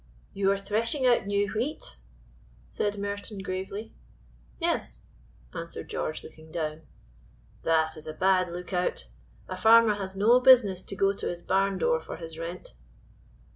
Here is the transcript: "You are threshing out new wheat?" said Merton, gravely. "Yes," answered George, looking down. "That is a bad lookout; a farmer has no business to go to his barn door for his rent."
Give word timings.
"You 0.33 0.49
are 0.49 0.57
threshing 0.57 1.05
out 1.05 1.27
new 1.27 1.51
wheat?" 1.53 1.97
said 2.71 2.97
Merton, 2.97 3.37
gravely. 3.43 3.93
"Yes," 4.59 5.03
answered 5.53 5.89
George, 5.91 6.23
looking 6.23 6.51
down. 6.51 6.81
"That 7.61 7.95
is 7.95 8.07
a 8.07 8.13
bad 8.15 8.49
lookout; 8.49 9.09
a 9.47 9.57
farmer 9.57 9.93
has 9.93 10.15
no 10.17 10.39
business 10.39 10.81
to 10.81 10.95
go 10.95 11.13
to 11.13 11.27
his 11.27 11.43
barn 11.43 11.77
door 11.77 11.99
for 11.99 12.17
his 12.17 12.39
rent." 12.39 12.73